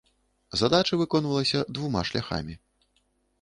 [0.61, 2.59] Задача выконвалася двума шляхамі.